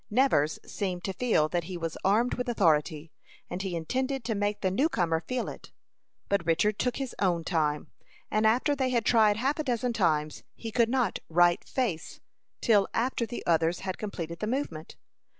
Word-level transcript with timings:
Nevers 0.09 0.57
seemed 0.65 1.03
to 1.03 1.13
feel 1.13 1.47
that 1.49 1.65
he 1.65 1.77
was 1.77 1.95
armed 2.03 2.33
with 2.33 2.49
authority, 2.49 3.11
and 3.51 3.61
he 3.61 3.75
intended 3.75 4.23
to 4.25 4.33
make 4.33 4.61
the 4.61 4.71
new 4.71 4.89
comer 4.89 5.19
feel 5.21 5.47
it; 5.47 5.71
but 6.27 6.43
Richard 6.43 6.79
took 6.79 6.95
his 6.97 7.13
own 7.19 7.43
time, 7.43 7.85
and 8.31 8.47
after 8.47 8.75
they 8.75 8.89
had 8.89 9.05
tried 9.05 9.37
half 9.37 9.59
a 9.59 9.63
dozen 9.63 9.93
times, 9.93 10.41
he 10.55 10.71
could 10.71 10.89
not 10.89 11.19
"right 11.29 11.63
face" 11.63 12.19
till 12.61 12.87
after 12.95 13.27
the 13.27 13.45
others 13.45 13.81
had 13.81 13.99
completed 13.99 14.39
the 14.39 14.47
movement. 14.47 14.95